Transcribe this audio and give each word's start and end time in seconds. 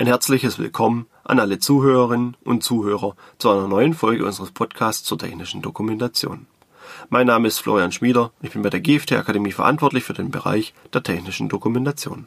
Ein 0.00 0.06
herzliches 0.06 0.58
Willkommen 0.58 1.08
an 1.24 1.40
alle 1.40 1.58
Zuhörerinnen 1.58 2.34
und 2.42 2.64
Zuhörer 2.64 3.16
zu 3.36 3.50
einer 3.50 3.68
neuen 3.68 3.92
Folge 3.92 4.24
unseres 4.24 4.50
Podcasts 4.50 5.04
zur 5.04 5.18
technischen 5.18 5.60
Dokumentation. 5.60 6.46
Mein 7.10 7.26
Name 7.26 7.48
ist 7.48 7.58
Florian 7.58 7.92
Schmieder, 7.92 8.32
ich 8.40 8.52
bin 8.52 8.62
bei 8.62 8.70
der 8.70 8.80
GFT 8.80 9.12
Akademie 9.12 9.52
verantwortlich 9.52 10.04
für 10.04 10.14
den 10.14 10.30
Bereich 10.30 10.72
der 10.94 11.02
technischen 11.02 11.50
Dokumentation. 11.50 12.24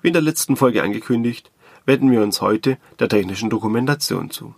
Wie 0.00 0.08
in 0.08 0.14
der 0.14 0.22
letzten 0.22 0.56
Folge 0.56 0.82
angekündigt, 0.82 1.50
wenden 1.84 2.10
wir 2.10 2.22
uns 2.22 2.40
heute 2.40 2.78
der 3.00 3.10
technischen 3.10 3.50
Dokumentation 3.50 4.30
zu. 4.30 4.54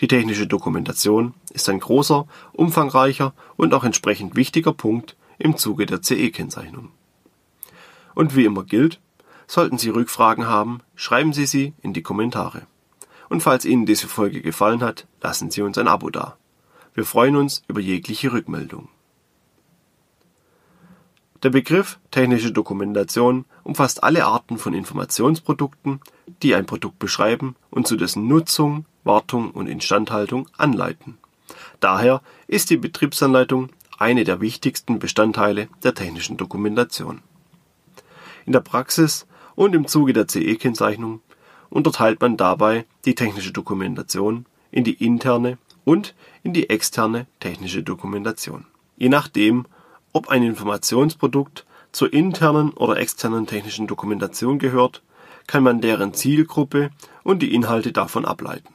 Die 0.00 0.08
technische 0.08 0.46
Dokumentation 0.46 1.32
ist 1.54 1.70
ein 1.70 1.80
großer, 1.80 2.26
umfangreicher 2.52 3.32
und 3.56 3.72
auch 3.72 3.84
entsprechend 3.84 4.36
wichtiger 4.36 4.74
Punkt 4.74 5.16
im 5.38 5.56
Zuge 5.56 5.86
der 5.86 6.02
CE-Kennzeichnung. 6.02 6.90
Und 8.14 8.36
wie 8.36 8.44
immer 8.44 8.64
gilt, 8.64 9.00
Sollten 9.46 9.78
Sie 9.78 9.90
Rückfragen 9.90 10.46
haben, 10.46 10.80
schreiben 10.94 11.32
Sie 11.32 11.46
sie 11.46 11.74
in 11.82 11.92
die 11.92 12.02
Kommentare. 12.02 12.62
Und 13.28 13.42
falls 13.42 13.64
Ihnen 13.64 13.86
diese 13.86 14.08
Folge 14.08 14.40
gefallen 14.40 14.82
hat, 14.82 15.06
lassen 15.20 15.50
Sie 15.50 15.62
uns 15.62 15.78
ein 15.78 15.88
Abo 15.88 16.10
da. 16.10 16.36
Wir 16.94 17.04
freuen 17.04 17.36
uns 17.36 17.62
über 17.68 17.80
jegliche 17.80 18.32
Rückmeldung. 18.32 18.88
Der 21.42 21.50
Begriff 21.50 21.98
technische 22.10 22.50
Dokumentation 22.50 23.44
umfasst 23.62 24.02
alle 24.02 24.24
Arten 24.24 24.58
von 24.58 24.72
Informationsprodukten, 24.72 26.00
die 26.42 26.54
ein 26.54 26.66
Produkt 26.66 26.98
beschreiben 26.98 27.56
und 27.70 27.86
zu 27.86 27.96
dessen 27.96 28.26
Nutzung, 28.26 28.86
Wartung 29.04 29.50
und 29.50 29.66
Instandhaltung 29.66 30.48
anleiten. 30.56 31.18
Daher 31.78 32.22
ist 32.48 32.70
die 32.70 32.78
Betriebsanleitung 32.78 33.68
eine 33.98 34.24
der 34.24 34.40
wichtigsten 34.40 34.98
Bestandteile 34.98 35.68
der 35.82 35.94
technischen 35.94 36.36
Dokumentation. 36.36 37.22
In 38.46 38.52
der 38.52 38.60
Praxis 38.60 39.26
und 39.56 39.74
im 39.74 39.88
Zuge 39.88 40.12
der 40.12 40.28
CE-Kennzeichnung 40.28 41.20
unterteilt 41.70 42.20
man 42.20 42.36
dabei 42.36 42.84
die 43.04 43.16
technische 43.16 43.52
Dokumentation 43.52 44.46
in 44.70 44.84
die 44.84 45.04
interne 45.04 45.58
und 45.84 46.14
in 46.42 46.52
die 46.52 46.70
externe 46.70 47.26
technische 47.40 47.82
Dokumentation. 47.82 48.66
Je 48.96 49.08
nachdem, 49.08 49.66
ob 50.12 50.28
ein 50.28 50.42
Informationsprodukt 50.42 51.66
zur 51.90 52.12
internen 52.12 52.70
oder 52.70 52.98
externen 52.98 53.46
technischen 53.46 53.86
Dokumentation 53.86 54.58
gehört, 54.58 55.02
kann 55.46 55.62
man 55.62 55.80
deren 55.80 56.12
Zielgruppe 56.12 56.90
und 57.22 57.40
die 57.40 57.54
Inhalte 57.54 57.92
davon 57.92 58.24
ableiten. 58.24 58.74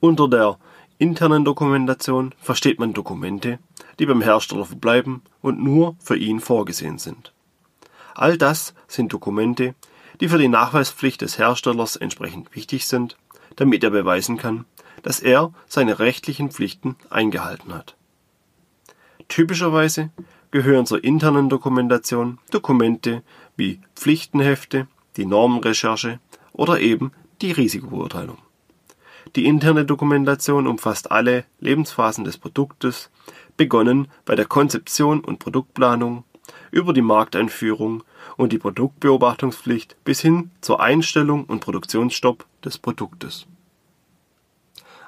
Unter 0.00 0.28
der 0.28 0.58
internen 0.98 1.44
Dokumentation 1.44 2.34
versteht 2.38 2.78
man 2.78 2.92
Dokumente, 2.92 3.58
die 3.98 4.06
beim 4.06 4.22
Hersteller 4.22 4.64
verbleiben 4.64 5.22
und 5.42 5.62
nur 5.62 5.96
für 5.98 6.16
ihn 6.16 6.40
vorgesehen 6.40 6.98
sind 6.98 7.33
All 8.14 8.38
das 8.38 8.74
sind 8.86 9.12
Dokumente, 9.12 9.74
die 10.20 10.28
für 10.28 10.38
die 10.38 10.48
Nachweispflicht 10.48 11.20
des 11.20 11.38
Herstellers 11.38 11.96
entsprechend 11.96 12.54
wichtig 12.54 12.86
sind, 12.86 13.16
damit 13.56 13.84
er 13.84 13.90
beweisen 13.90 14.36
kann, 14.36 14.64
dass 15.02 15.20
er 15.20 15.52
seine 15.66 15.98
rechtlichen 15.98 16.50
Pflichten 16.50 16.96
eingehalten 17.10 17.74
hat. 17.74 17.96
Typischerweise 19.28 20.10
gehören 20.50 20.86
zur 20.86 21.02
internen 21.02 21.48
Dokumentation 21.48 22.38
Dokumente 22.50 23.22
wie 23.56 23.80
Pflichtenhefte, 23.96 24.86
die 25.16 25.26
Normenrecherche 25.26 26.20
oder 26.52 26.80
eben 26.80 27.12
die 27.42 27.52
Risikobeurteilung. 27.52 28.38
Die 29.36 29.46
interne 29.46 29.84
Dokumentation 29.84 30.66
umfasst 30.66 31.10
alle 31.10 31.44
Lebensphasen 31.58 32.24
des 32.24 32.38
Produktes, 32.38 33.10
begonnen 33.56 34.08
bei 34.24 34.36
der 34.36 34.46
Konzeption 34.46 35.20
und 35.20 35.40
Produktplanung, 35.40 36.24
über 36.74 36.92
die 36.92 37.02
Markteinführung 37.02 38.02
und 38.36 38.52
die 38.52 38.58
Produktbeobachtungspflicht 38.58 39.96
bis 40.04 40.20
hin 40.20 40.50
zur 40.60 40.80
Einstellung 40.80 41.44
und 41.44 41.60
Produktionsstopp 41.60 42.44
des 42.64 42.78
Produktes. 42.78 43.46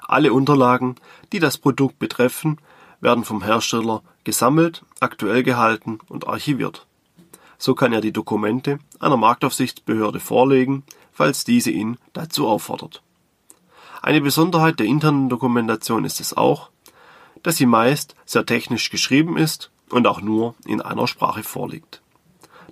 Alle 0.07 0.31
Unterlagen, 0.31 0.95
die 1.33 1.39
das 1.39 1.57
Produkt 1.57 1.99
betreffen, 1.99 2.57
werden 3.01 3.25
vom 3.25 3.43
Hersteller 3.43 4.01
gesammelt, 4.23 4.85
aktuell 5.01 5.43
gehalten 5.43 5.99
und 6.07 6.25
archiviert. 6.25 6.87
So 7.57 7.75
kann 7.75 7.91
er 7.91 7.99
die 8.01 8.13
Dokumente 8.13 8.79
einer 8.99 9.17
Marktaufsichtsbehörde 9.17 10.21
vorlegen, 10.21 10.83
falls 11.11 11.43
diese 11.43 11.71
ihn 11.71 11.97
dazu 12.13 12.47
auffordert. 12.47 13.03
Eine 14.01 14.21
Besonderheit 14.21 14.79
der 14.79 14.85
internen 14.85 15.27
Dokumentation 15.27 16.05
ist 16.05 16.21
es 16.21 16.37
auch, 16.37 16.69
dass 17.43 17.57
sie 17.57 17.65
meist 17.65 18.15
sehr 18.25 18.45
technisch 18.45 18.89
geschrieben 18.89 19.35
ist 19.35 19.69
und 19.89 20.07
auch 20.07 20.21
nur 20.21 20.55
in 20.65 20.81
einer 20.81 21.07
Sprache 21.07 21.43
vorliegt. 21.43 22.01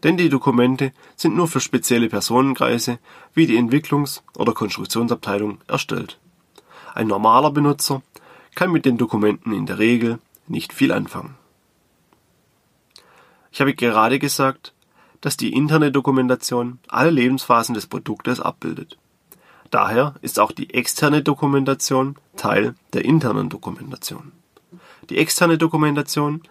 Denn 0.04 0.18
die 0.18 0.30
Dokumente 0.30 0.92
sind 1.16 1.36
nur 1.36 1.48
für 1.48 1.60
spezielle 1.60 2.10
Personenkreise 2.10 3.00
wie 3.34 3.48
die 3.48 3.58
Entwicklungs- 3.58 4.22
oder 4.38 4.54
Konstruktionsabteilung 4.54 5.60
erstellt. 5.68 6.20
Ein 6.94 7.08
normaler 7.08 7.52
Benutzer 7.52 8.02
kann 8.56 8.72
mit 8.72 8.86
den 8.86 8.98
Dokumenten 8.98 9.54
in 9.54 9.66
der 9.66 9.80
Regel 9.80 10.20
nicht 10.48 10.74
viel 10.74 10.92
anfangen. 10.92 11.36
Ich 13.52 13.62
habe 13.62 13.74
gerade 13.74 14.20
gesagt, 14.20 14.74
dass 15.22 15.38
die 15.38 15.54
interne 15.54 15.92
Dokumentation 15.92 16.80
alle 16.88 17.10
Lebensphasen 17.10 17.74
des 17.74 17.88
Produktes 17.88 18.40
abbildet. 18.40 18.98
Daher 19.72 20.14
ist 20.22 20.40
auch 20.40 20.52
die 20.52 20.74
externe 20.74 21.24
Dokumentation 21.24 22.16
Teil 22.38 22.76
der 22.94 23.06
internen 23.06 23.50
Dokumentation. 23.50 24.34
Die 25.10 25.18
externe 25.18 25.58
Dokumentation 25.58 26.44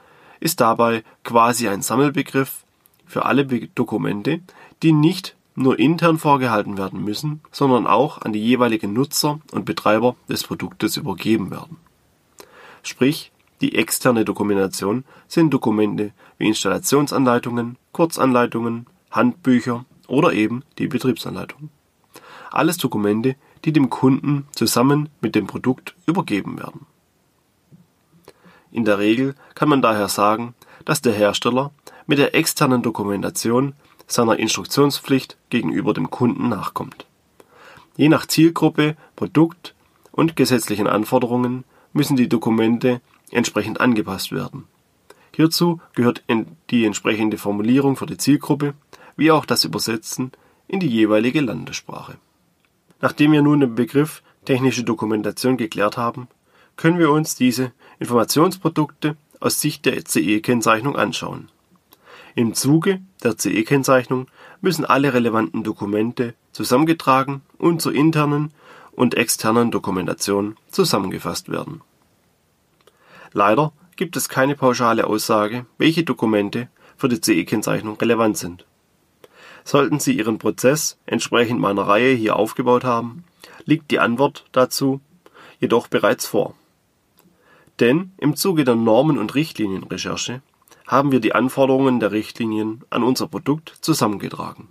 ist 0.45 0.61
dabei 0.61 1.03
quasi 1.25 1.69
ein 1.69 1.81
Sammelbegriff 1.81 2.65
für 3.07 3.25
alle 3.25 3.47
Dokumente, 3.47 4.43
die 4.83 4.93
nicht 4.93 5.37
nur 5.55 5.79
intern 5.79 6.19
vorgehalten 6.19 6.77
werden 6.77 7.03
müssen, 7.03 7.41
sondern 7.51 7.87
auch 7.87 8.21
an 8.21 8.35
die 8.35 8.45
jeweiligen 8.45 8.93
Nutzer 8.93 9.41
und 9.53 9.65
Betreiber 9.65 10.17
des 10.29 10.45
Produktes 10.45 10.99
übergeben 10.99 11.51
werden. 11.51 11.79
Sprich, 12.83 13.33
die 13.63 13.75
externe 13.75 14.27
Dokumentation 14.27 15.05
sind 15.29 15.55
Dokumente 15.55 16.13
wie 16.37 16.49
Installationsanleitungen, 16.49 17.79
Kurzanleitungen, 17.93 18.85
Handbücher 19.11 19.87
oder 20.09 20.35
eben 20.35 20.63
die 20.77 20.89
Betriebsanleitung. 20.89 21.71
Alles 22.51 22.77
Dokumente, 22.77 23.37
die 23.65 23.73
dem 23.73 23.89
Kunden 23.89 24.47
zusammen 24.53 25.09
mit 25.23 25.35
dem 25.35 25.47
Produkt 25.47 25.95
übergeben 26.05 26.59
werden 26.59 26.85
in 28.75 28.85
der 28.85 28.99
Regel 28.99 29.35
kann 29.55 29.69
man 29.69 29.81
daher 29.81 30.09
sagen, 30.09 30.55
dass 30.85 31.01
der 31.01 31.13
Hersteller 31.13 31.71
mit 32.07 32.19
der 32.19 32.35
externen 32.35 32.83
Dokumentation 32.83 33.75
seiner 34.07 34.39
Instruktionspflicht 34.39 35.39
gegenüber 35.49 35.95
dem 35.95 36.11
Kunden 36.11 36.49
nachkommt. 36.49 37.07
Je 37.97 38.09
nach 38.09 38.27
Zielgruppe, 38.27 38.97
Produkt 39.15 39.75
und 40.11 40.35
gesetzlichen 40.35 40.89
Anforderungen 40.89 41.65
müssen 41.93 42.17
die 42.17 42.29
Dokumente 42.29 43.01
entsprechend 43.31 43.81
angepasst 43.81 44.33
werden. 44.33 44.65
Hierzu 45.35 45.81
gehört 45.95 46.25
die 46.71 46.85
entsprechende 46.85 47.39
Formulierung 47.39 47.97
für 47.97 48.07
die 48.07 48.19
Zielgruppe 48.19 48.75
wie 49.17 49.31
auch 49.31 49.47
das 49.47 49.65
Übersetzen 49.65 50.33
in 50.67 50.81
die 50.81 50.89
jeweilige 50.89 51.41
Landessprache. 51.41 52.17
Nachdem 53.01 53.33
wir 53.33 53.43
nun 53.43 53.61
den 53.61 53.77
Begriff 53.77 54.23
technische 54.45 54.83
Dokumentation 54.83 55.57
geklärt 55.57 55.97
haben, 55.97 56.27
können 56.77 56.99
wir 56.99 57.11
uns 57.11 57.35
diese 57.35 57.73
Informationsprodukte 57.99 59.17
aus 59.41 59.61
Sicht 59.61 59.87
der 59.87 60.05
CE-Kennzeichnung 60.05 60.97
anschauen. 60.97 61.49
Im 62.35 62.55
Zuge 62.55 63.01
der 63.23 63.37
CE-Kennzeichnung 63.37 64.27
müssen 64.61 64.85
alle 64.85 65.15
relevanten 65.15 65.63
Dokumente 65.63 66.35
zusammengetragen 66.53 67.43
und 67.59 67.81
zur 67.81 67.95
internen 67.95 68.53
und 68.93 69.15
externen 69.15 69.71
Dokumentation 69.71 70.57
zusammengefasst 70.71 71.49
werden. 71.49 71.83
Leider 73.33 73.73
gibt 73.97 74.17
es 74.17 74.29
keine 74.29 74.57
pauschale 74.57 75.07
Aussage, 75.07 75.67
welche 75.79 76.05
Dokumente 76.05 76.69
für 76.97 77.09
die 77.09 77.21
CE-Kennzeichnung 77.21 77.97
relevant 77.97 78.39
sind. 78.39 78.67
Sollten 79.65 79.99
Sie 79.99 80.17
Ihren 80.17 80.39
Prozess 80.39 80.99
entsprechend 81.07 81.61
meiner 81.61 81.83
Reihe 81.83 82.15
hier 82.15 82.37
aufgebaut 82.37 82.85
haben, 82.85 83.25
liegt 83.65 83.91
die 83.91 83.99
Antwort 83.99 84.45
dazu 84.53 85.01
jedoch 85.59 85.89
bereits 85.89 86.27
vor. 86.27 86.55
Denn 87.81 88.13
im 88.19 88.37
Zuge 88.37 88.65
der 88.65 88.77
Normen- 88.77 89.19
und 89.19 89.35
Richtlinienrecherche 89.35 90.43
haben 90.87 91.13
wir 91.13 91.21
die 91.21 91.35
Anforderungen 91.35 91.99
der 91.99 92.13
Richtlinien 92.13 92.85
an 92.91 93.03
unser 93.03 93.27
Produkt 93.27 93.71
zusammengetragen. 93.81 94.69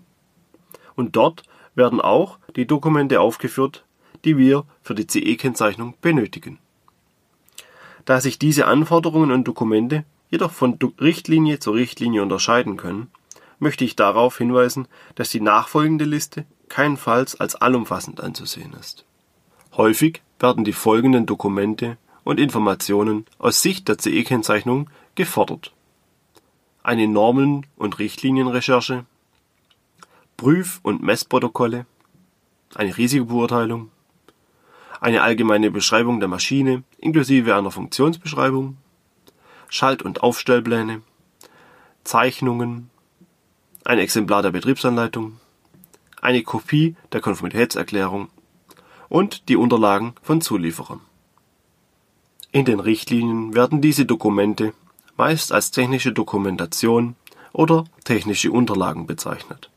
Und 0.96 1.16
dort 1.16 1.44
werden 1.76 2.00
auch 2.00 2.38
die 2.56 2.68
Dokumente 2.68 3.20
aufgeführt, 3.20 3.84
die 4.24 4.38
wir 4.38 4.66
für 4.82 4.96
die 4.96 5.08
CE-Kennzeichnung 5.08 5.96
benötigen. 6.02 6.60
Da 8.06 8.22
sich 8.22 8.38
diese 8.38 8.68
Anforderungen 8.68 9.32
und 9.32 9.46
Dokumente 9.46 10.06
jedoch 10.30 10.52
von 10.52 10.78
Richtlinie 11.00 11.60
zu 11.60 11.72
Richtlinie 11.72 12.22
unterscheiden 12.22 12.78
können, 12.78 13.12
möchte 13.60 13.86
ich 13.86 13.96
darauf 13.96 14.38
hinweisen, 14.38 14.88
dass 15.16 15.30
die 15.30 15.42
nachfolgende 15.42 16.06
Liste 16.06 16.46
keinenfalls 16.70 17.40
als 17.40 17.56
allumfassend 17.56 18.20
anzusehen 18.20 18.74
ist. 18.74 19.06
Häufig 19.76 20.22
werden 20.40 20.64
die 20.64 20.74
folgenden 20.74 21.26
Dokumente 21.26 21.98
und 22.24 22.40
Informationen 22.40 23.26
aus 23.38 23.62
Sicht 23.62 23.88
der 23.88 23.98
CE-Kennzeichnung 23.98 24.90
gefordert: 25.16 25.74
eine 26.82 27.08
Normen- 27.08 27.66
und 27.76 28.00
Richtlinienrecherche, 28.00 29.06
Prüf- 30.38 30.80
und 30.84 31.02
Messprotokolle. 31.04 31.86
Eine 32.76 32.98
Risikobeurteilung, 32.98 33.92
eine 35.00 35.22
allgemeine 35.22 35.70
Beschreibung 35.70 36.20
der 36.20 36.28
Maschine 36.28 36.82
inklusive 36.98 37.56
einer 37.56 37.70
Funktionsbeschreibung, 37.70 38.78
Schalt- 39.70 40.02
und 40.02 40.24
Aufstellpläne, 40.24 41.04
Zeichnungen, 42.04 42.90
ein 43.86 44.00
Exemplar 44.00 44.42
der 44.42 44.52
Betriebsanleitung, 44.52 45.40
eine 46.22 46.42
Kopie 46.42 46.96
der 47.12 47.22
Konformitätserklärung. 47.22 48.30
Und 49.10 49.50
die 49.50 49.58
Unterlagen 49.58 50.16
von 50.24 50.42
Zulieferern. 50.42 51.02
In 52.54 52.66
den 52.66 52.80
Richtlinien 52.80 53.56
werden 53.56 53.82
diese 53.82 54.06
Dokumente 54.06 54.74
meist 55.18 55.52
als 55.52 55.72
technische 55.72 56.12
Dokumentation 56.12 57.16
oder 57.52 57.86
technische 58.04 58.52
Unterlagen 58.52 59.08
bezeichnet. 59.08 59.72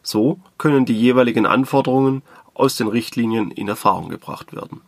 So 0.00 0.38
können 0.56 0.84
die 0.84 0.94
jeweiligen 0.94 1.44
Anforderungen 1.44 2.22
aus 2.54 2.76
den 2.76 2.86
Richtlinien 2.86 3.50
in 3.50 3.66
Erfahrung 3.66 4.10
gebracht 4.10 4.54
werden. 4.54 4.80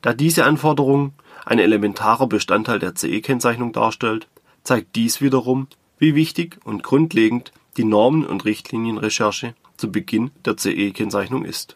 Da 0.00 0.14
diese 0.14 0.44
Anforderung 0.44 1.12
ein 1.44 1.58
elementarer 1.58 2.28
Bestandteil 2.28 2.78
der 2.78 2.94
CE-Kennzeichnung 2.94 3.72
darstellt, 3.72 4.28
zeigt 4.62 4.94
dies 4.94 5.20
wiederum, 5.20 5.66
wie 5.98 6.14
wichtig 6.14 6.60
und 6.62 6.84
grundlegend 6.84 7.50
die 7.76 7.84
Normen- 7.84 8.26
und 8.26 8.44
Richtlinienrecherche 8.44 9.56
zu 9.76 9.90
Beginn 9.90 10.30
der 10.44 10.56
CE-Kennzeichnung 10.56 11.44
ist. 11.44 11.74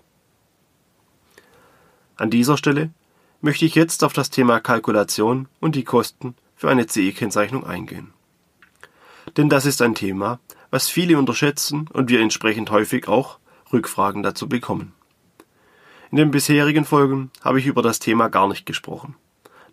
An 2.16 2.30
dieser 2.30 2.56
Stelle 2.56 2.90
möchte 3.40 3.64
ich 3.64 3.74
jetzt 3.74 4.04
auf 4.04 4.12
das 4.12 4.30
Thema 4.30 4.60
Kalkulation 4.60 5.48
und 5.60 5.74
die 5.74 5.84
Kosten 5.84 6.34
für 6.56 6.68
eine 6.68 6.86
CE-Kennzeichnung 6.86 7.64
eingehen. 7.64 8.12
Denn 9.36 9.48
das 9.48 9.66
ist 9.66 9.82
ein 9.82 9.94
Thema, 9.94 10.40
was 10.70 10.88
viele 10.88 11.18
unterschätzen 11.18 11.88
und 11.92 12.08
wir 12.08 12.20
entsprechend 12.20 12.70
häufig 12.70 13.08
auch 13.08 13.38
Rückfragen 13.72 14.22
dazu 14.22 14.48
bekommen. 14.48 14.92
In 16.10 16.16
den 16.16 16.30
bisherigen 16.30 16.84
Folgen 16.84 17.30
habe 17.42 17.60
ich 17.60 17.66
über 17.66 17.82
das 17.82 17.98
Thema 18.00 18.28
gar 18.28 18.48
nicht 18.48 18.66
gesprochen. 18.66 19.14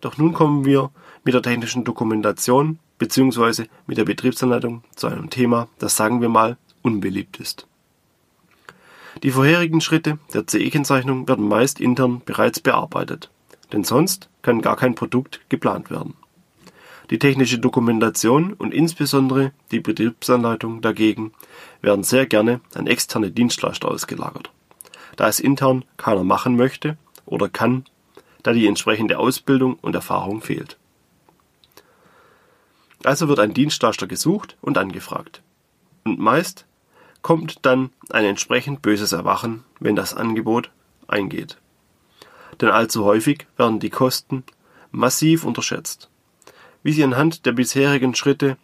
Doch 0.00 0.16
nun 0.16 0.32
kommen 0.32 0.64
wir 0.64 0.90
mit 1.24 1.34
der 1.34 1.42
technischen 1.42 1.84
Dokumentation 1.84 2.78
bzw. 2.98 3.64
mit 3.86 3.98
der 3.98 4.04
Betriebsanleitung 4.04 4.84
zu 4.94 5.08
einem 5.08 5.30
Thema, 5.30 5.68
das 5.78 5.96
sagen 5.96 6.20
wir 6.20 6.28
mal 6.28 6.56
unbeliebt 6.82 7.38
ist. 7.40 7.66
Die 9.24 9.32
vorherigen 9.32 9.80
Schritte 9.80 10.18
der 10.32 10.46
CE-Kennzeichnung 10.46 11.26
werden 11.26 11.48
meist 11.48 11.80
intern 11.80 12.22
bereits 12.24 12.60
bearbeitet, 12.60 13.30
denn 13.72 13.84
sonst 13.84 14.28
kann 14.42 14.62
gar 14.62 14.76
kein 14.76 14.94
Produkt 14.94 15.40
geplant 15.48 15.90
werden. 15.90 16.14
Die 17.10 17.18
technische 17.18 17.58
Dokumentation 17.58 18.52
und 18.52 18.74
insbesondere 18.74 19.52
die 19.70 19.80
Betriebsanleitung 19.80 20.82
dagegen 20.82 21.32
werden 21.80 22.04
sehr 22.04 22.26
gerne 22.26 22.60
an 22.74 22.86
externe 22.86 23.30
Dienstleister 23.30 23.88
ausgelagert, 23.88 24.50
da 25.16 25.28
es 25.28 25.40
intern 25.40 25.84
keiner 25.96 26.24
machen 26.24 26.56
möchte 26.56 26.98
oder 27.24 27.48
kann, 27.48 27.84
da 28.42 28.52
die 28.52 28.66
entsprechende 28.66 29.18
Ausbildung 29.18 29.78
und 29.80 29.94
Erfahrung 29.94 30.42
fehlt. 30.42 30.76
Also 33.04 33.28
wird 33.28 33.40
ein 33.40 33.54
Dienstleister 33.54 34.06
gesucht 34.06 34.56
und 34.60 34.76
angefragt. 34.76 35.42
Und 36.04 36.18
meist 36.18 36.66
kommt 37.22 37.64
dann 37.64 37.90
ein 38.10 38.24
entsprechend 38.24 38.82
böses 38.82 39.12
Erwachen, 39.12 39.64
wenn 39.80 39.96
das 39.96 40.14
Angebot 40.14 40.70
eingeht. 41.06 41.58
Denn 42.60 42.70
allzu 42.70 43.04
häufig 43.04 43.46
werden 43.56 43.80
die 43.80 43.90
Kosten 43.90 44.44
massiv 44.90 45.44
unterschätzt. 45.44 46.10
Wie 46.82 46.92
Sie 46.92 47.04
anhand 47.04 47.46
der 47.46 47.52
bisherigen 47.52 48.14
Schritte 48.14 48.56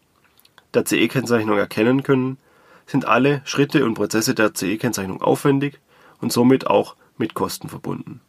der 0.73 0.85
CE-Kennzeichnung 0.85 1.58
erkennen 1.58 2.02
können, 2.02 2.38
sind 2.87 3.06
alle 3.06 3.43
Schritte 3.44 3.85
und 3.85 3.94
Prozesse 3.94 4.35
der 4.35 4.55
CE-Kennzeichnung 4.55 5.23
aufwendig 5.23 5.81
und 6.20 6.32
somit 6.32 6.67
auch 6.67 6.96
mit 7.17 7.35
Kosten 7.35 7.69
verbunden. 7.69 8.20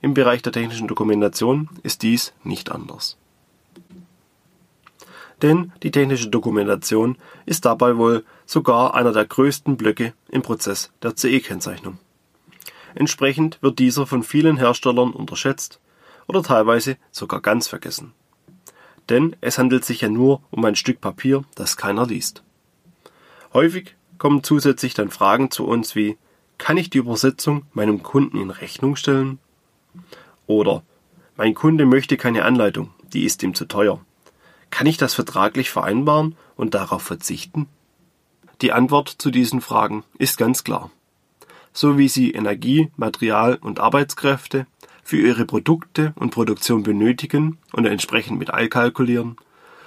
Im 0.00 0.14
Bereich 0.14 0.42
der 0.42 0.52
technischen 0.52 0.88
Dokumentation 0.88 1.68
ist 1.82 2.02
dies 2.02 2.32
nicht 2.42 2.70
anders 2.70 3.16
denn 5.42 5.72
die 5.82 5.90
technische 5.90 6.28
Dokumentation 6.28 7.16
ist 7.46 7.64
dabei 7.64 7.96
wohl 7.96 8.24
sogar 8.46 8.94
einer 8.94 9.12
der 9.12 9.24
größten 9.24 9.76
Blöcke 9.76 10.12
im 10.28 10.42
Prozess 10.42 10.90
der 11.02 11.16
CE-Kennzeichnung. 11.16 11.98
Entsprechend 12.94 13.58
wird 13.62 13.78
dieser 13.78 14.06
von 14.06 14.22
vielen 14.22 14.56
Herstellern 14.56 15.12
unterschätzt 15.12 15.80
oder 16.26 16.42
teilweise 16.42 16.96
sogar 17.10 17.40
ganz 17.40 17.68
vergessen. 17.68 18.12
Denn 19.08 19.36
es 19.40 19.58
handelt 19.58 19.84
sich 19.84 20.02
ja 20.02 20.08
nur 20.08 20.42
um 20.50 20.64
ein 20.64 20.76
Stück 20.76 21.00
Papier, 21.00 21.44
das 21.54 21.76
keiner 21.76 22.06
liest. 22.06 22.42
Häufig 23.52 23.96
kommen 24.18 24.44
zusätzlich 24.44 24.94
dann 24.94 25.10
Fragen 25.10 25.50
zu 25.50 25.66
uns 25.66 25.96
wie 25.96 26.16
kann 26.58 26.76
ich 26.76 26.90
die 26.90 26.98
Übersetzung 26.98 27.64
meinem 27.72 28.02
Kunden 28.02 28.38
in 28.40 28.50
Rechnung 28.50 28.94
stellen? 28.94 29.38
Oder 30.46 30.82
mein 31.36 31.54
Kunde 31.54 31.86
möchte 31.86 32.16
keine 32.16 32.44
Anleitung, 32.44 32.90
die 33.14 33.24
ist 33.24 33.42
ihm 33.42 33.54
zu 33.54 33.64
teuer. 33.64 34.00
Kann 34.68 34.86
ich 34.86 34.98
das 34.98 35.14
vertraglich 35.14 35.70
vereinbaren 35.70 36.36
und 36.54 36.74
darauf 36.74 37.02
verzichten? 37.02 37.66
Die 38.60 38.72
Antwort 38.72 39.08
zu 39.08 39.30
diesen 39.30 39.62
Fragen 39.62 40.04
ist 40.18 40.36
ganz 40.36 40.64
klar. 40.64 40.90
So 41.72 41.98
wie 41.98 42.08
Sie 42.08 42.32
Energie, 42.32 42.90
Material 42.96 43.56
und 43.56 43.80
Arbeitskräfte 43.80 44.66
für 45.02 45.18
Ihre 45.18 45.44
Produkte 45.44 46.12
und 46.16 46.30
Produktion 46.30 46.82
benötigen 46.82 47.58
und 47.72 47.86
entsprechend 47.86 48.38
mit 48.38 48.52
einkalkulieren, 48.52 49.36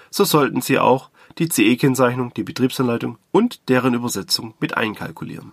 so 0.10 0.24
sollten 0.24 0.62
Sie 0.62 0.80
auch 0.80 1.10
die 1.40 1.50
CE-Kennzeichnung, 1.50 2.34
die 2.34 2.44
Betriebsanleitung 2.44 3.18
und 3.32 3.68
deren 3.70 3.94
Übersetzung 3.94 4.54
mit 4.60 4.78
einkalkulieren. 4.78 5.52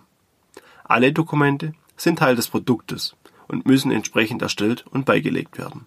Alle 0.83 1.13
Dokumente 1.13 1.73
sind 1.97 2.19
Teil 2.19 2.35
des 2.35 2.47
Produktes 2.47 3.15
und 3.47 3.65
müssen 3.65 3.91
entsprechend 3.91 4.41
erstellt 4.41 4.85
und 4.89 5.05
beigelegt 5.05 5.57
werden. 5.57 5.85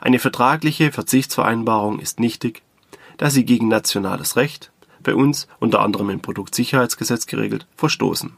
Eine 0.00 0.18
vertragliche 0.18 0.92
Verzichtsvereinbarung 0.92 1.98
ist 1.98 2.20
nichtig, 2.20 2.62
da 3.16 3.30
sie 3.30 3.44
gegen 3.44 3.68
nationales 3.68 4.36
Recht, 4.36 4.72
bei 5.02 5.14
uns 5.14 5.46
unter 5.60 5.80
anderem 5.80 6.10
im 6.10 6.20
Produktsicherheitsgesetz 6.20 7.26
geregelt, 7.26 7.66
verstoßen. 7.76 8.36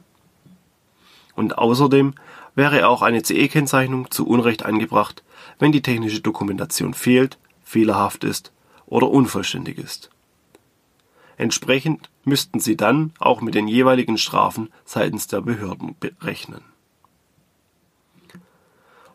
Und 1.37 1.59
außerdem 1.59 2.15
wäre 2.55 2.89
auch 2.89 3.03
eine 3.03 3.23
CE-Kennzeichnung 3.23 4.11
zu 4.11 4.27
Unrecht 4.27 4.65
angebracht, 4.65 5.23
wenn 5.59 5.71
die 5.71 5.83
technische 5.83 6.21
Dokumentation 6.21 6.95
fehlt, 6.95 7.39
fehlerhaft 7.63 8.25
ist 8.25 8.53
oder 8.87 9.11
unvollständig 9.11 9.79
ist. 9.79 10.11
Entsprechend 11.37 12.09
müssten 12.25 12.61
sie 12.61 12.77
dann 12.77 13.13
auch 13.19 13.43
mit 13.43 13.55
den 13.55 13.69
jeweiligen 13.69 14.17
Strafen 14.17 14.71
seitens 14.85 15.27
der 15.27 15.43
Behörden 15.43 15.95
rechnen. 16.23 16.63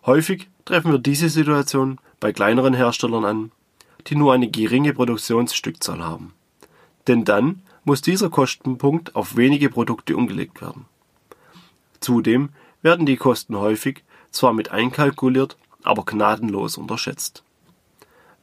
Häufig 0.06 0.50
treffen 0.66 0.92
wir 0.92 1.00
diese 1.00 1.30
Situation 1.30 2.00
bei 2.20 2.32
kleineren 2.32 2.74
Herstellern 2.74 3.26
an, 3.26 3.52
die 4.08 4.16
nur 4.16 4.34
eine 4.34 4.50
geringe 4.50 4.94
Produktionsstückzahl 4.94 6.04
haben. 6.04 6.34
Denn 7.08 7.26
dann 7.26 7.64
muss 7.84 8.02
dieser 8.02 8.30
Kostenpunkt 8.30 9.16
auf 9.16 9.36
wenige 9.36 9.70
Produkte 9.70 10.16
umgelegt 10.16 10.62
werden. 10.62 10.86
Zudem 12.02 12.50
werden 12.82 13.06
die 13.06 13.18
Kosten 13.18 13.58
häufig 13.58 14.04
zwar 14.32 14.54
mit 14.54 14.72
einkalkuliert, 14.72 15.58
aber 15.84 16.04
gnadenlos 16.04 16.78
unterschätzt. 16.78 17.44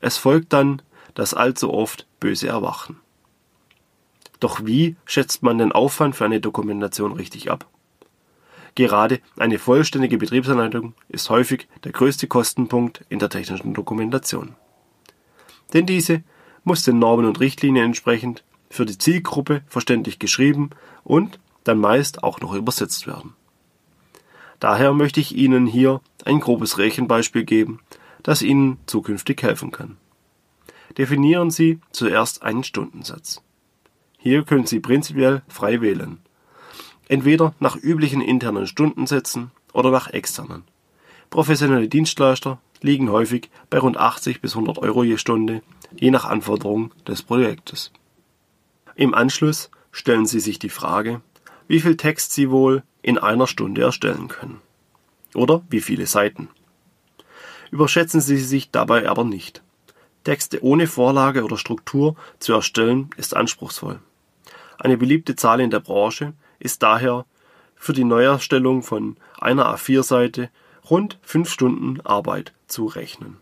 Es 0.00 0.16
folgt 0.16 0.52
dann 0.52 0.82
das 1.14 1.34
allzu 1.34 1.72
oft 1.72 2.06
böse 2.20 2.48
Erwachen. 2.48 3.00
Doch 4.40 4.64
wie 4.64 4.96
schätzt 5.04 5.42
man 5.42 5.58
den 5.58 5.72
Aufwand 5.72 6.14
für 6.14 6.24
eine 6.24 6.40
Dokumentation 6.40 7.12
richtig 7.12 7.50
ab? 7.50 7.66
Gerade 8.76 9.20
eine 9.36 9.58
vollständige 9.58 10.18
Betriebsanleitung 10.18 10.94
ist 11.08 11.30
häufig 11.30 11.66
der 11.82 11.90
größte 11.90 12.28
Kostenpunkt 12.28 13.04
in 13.08 13.18
der 13.18 13.28
technischen 13.28 13.74
Dokumentation. 13.74 14.54
Denn 15.72 15.86
diese 15.86 16.22
muss 16.62 16.84
den 16.84 17.00
Normen 17.00 17.26
und 17.26 17.40
Richtlinien 17.40 17.86
entsprechend 17.86 18.44
für 18.70 18.86
die 18.86 18.98
Zielgruppe 18.98 19.62
verständlich 19.66 20.20
geschrieben 20.20 20.70
und 21.02 21.40
dann 21.64 21.78
meist 21.78 22.22
auch 22.22 22.40
noch 22.40 22.54
übersetzt 22.54 23.08
werden. 23.08 23.34
Daher 24.60 24.92
möchte 24.92 25.20
ich 25.20 25.36
Ihnen 25.36 25.66
hier 25.66 26.00
ein 26.24 26.40
grobes 26.40 26.78
Rechenbeispiel 26.78 27.44
geben, 27.44 27.80
das 28.22 28.42
Ihnen 28.42 28.78
zukünftig 28.86 29.42
helfen 29.42 29.70
kann. 29.70 29.96
Definieren 30.96 31.50
Sie 31.50 31.80
zuerst 31.92 32.42
einen 32.42 32.64
Stundensatz. 32.64 33.42
Hier 34.18 34.42
können 34.42 34.66
Sie 34.66 34.80
prinzipiell 34.80 35.42
frei 35.48 35.80
wählen 35.80 36.18
entweder 37.08 37.54
nach 37.58 37.76
üblichen 37.76 38.20
internen 38.20 38.66
Stundensätzen 38.66 39.50
oder 39.72 39.90
nach 39.90 40.08
externen. 40.12 40.62
Professionelle 41.30 41.88
Dienstleister 41.88 42.58
liegen 42.80 43.10
häufig 43.10 43.50
bei 43.70 43.78
rund 43.78 43.96
80 43.96 44.40
bis 44.40 44.54
100 44.54 44.78
Euro 44.78 45.02
je 45.02 45.16
Stunde, 45.16 45.62
je 45.96 46.10
nach 46.10 46.26
Anforderung 46.26 46.92
des 47.06 47.22
Projektes. 47.22 47.92
Im 48.94 49.14
Anschluss 49.14 49.70
stellen 49.90 50.26
Sie 50.26 50.40
sich 50.40 50.58
die 50.58 50.68
Frage, 50.68 51.20
wie 51.68 51.80
viel 51.80 51.96
Text 51.96 52.32
Sie 52.32 52.50
wohl 52.50 52.82
in 53.02 53.18
einer 53.18 53.46
Stunde 53.46 53.82
erstellen 53.82 54.28
können. 54.28 54.60
Oder 55.34 55.62
wie 55.68 55.80
viele 55.80 56.06
Seiten. 56.06 56.48
Überschätzen 57.70 58.20
Sie 58.20 58.38
sich 58.38 58.70
dabei 58.70 59.08
aber 59.08 59.25
nicht. 59.25 59.62
Texte 60.25 60.64
ohne 60.64 60.87
Vorlage 60.87 61.44
oder 61.44 61.56
Struktur 61.56 62.16
zu 62.38 62.54
erstellen 62.54 63.10
ist 63.16 63.37
anspruchsvoll. 63.37 64.00
Eine 64.78 64.96
beliebte 64.96 65.37
Zahl 65.37 65.60
in 65.60 65.70
der 65.70 65.80
Branche 65.80 66.32
ist 66.58 66.82
daher 66.82 67.25
für 67.76 67.92
die 67.92 68.04
Neuerstellung 68.04 68.82
von 68.82 69.16
einer 69.38 69.72
A4-Seite 69.75 70.50
rund 70.90 71.18
fünf 71.22 71.50
Stunden 71.50 72.00
Arbeit 72.00 72.52
zu 72.66 72.87
rechnen. 72.87 73.37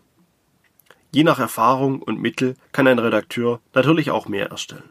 Je 1.11 1.23
nach 1.23 1.39
Erfahrung 1.39 2.01
und 2.01 2.21
Mittel 2.21 2.55
kann 2.71 2.87
ein 2.87 2.99
Redakteur 2.99 3.61
natürlich 3.73 4.11
auch 4.11 4.27
mehr 4.27 4.49
erstellen. 4.49 4.89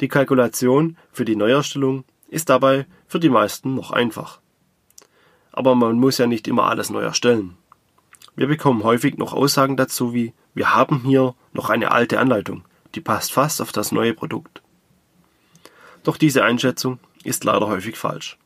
Die 0.00 0.08
Kalkulation 0.08 0.96
für 1.10 1.24
die 1.24 1.36
Neuerstellung 1.36 2.04
ist 2.28 2.50
dabei 2.50 2.86
für 3.06 3.20
die 3.20 3.30
meisten 3.30 3.74
noch 3.74 3.90
einfach. 3.90 4.40
Aber 5.52 5.74
man 5.74 5.98
muss 5.98 6.18
ja 6.18 6.26
nicht 6.26 6.48
immer 6.48 6.64
alles 6.64 6.90
neu 6.90 7.02
erstellen. 7.02 7.56
Wir 8.34 8.46
bekommen 8.46 8.84
häufig 8.84 9.16
noch 9.16 9.32
Aussagen 9.32 9.76
dazu 9.76 10.12
wie 10.12 10.34
wir 10.56 10.74
haben 10.74 11.02
hier 11.04 11.34
noch 11.52 11.68
eine 11.68 11.92
alte 11.92 12.18
Anleitung, 12.18 12.64
die 12.94 13.02
passt 13.02 13.32
fast 13.32 13.60
auf 13.60 13.72
das 13.72 13.92
neue 13.92 14.14
Produkt. 14.14 14.62
Doch 16.02 16.16
diese 16.16 16.44
Einschätzung 16.44 16.98
ist 17.24 17.44
leider 17.44 17.66
häufig 17.66 17.98
falsch. 17.98 18.38